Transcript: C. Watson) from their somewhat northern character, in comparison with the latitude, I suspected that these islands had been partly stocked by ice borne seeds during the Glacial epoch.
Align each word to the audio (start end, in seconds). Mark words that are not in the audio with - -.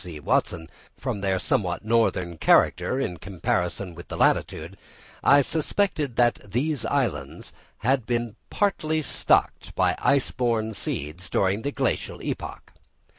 C. 0.03 0.19
Watson) 0.19 0.67
from 0.97 1.21
their 1.21 1.37
somewhat 1.37 1.85
northern 1.85 2.39
character, 2.39 2.99
in 2.99 3.17
comparison 3.17 3.93
with 3.93 4.07
the 4.07 4.17
latitude, 4.17 4.75
I 5.23 5.43
suspected 5.43 6.15
that 6.15 6.39
these 6.43 6.87
islands 6.87 7.53
had 7.77 8.07
been 8.07 8.35
partly 8.49 9.03
stocked 9.03 9.75
by 9.75 9.95
ice 9.99 10.31
borne 10.31 10.73
seeds 10.73 11.29
during 11.29 11.61
the 11.61 11.71
Glacial 11.71 12.19
epoch. 12.23 12.73